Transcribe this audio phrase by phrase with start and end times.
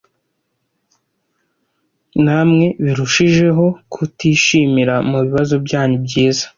[2.25, 6.45] namwe birushijeho kutishimira mubibazo byanyu byiza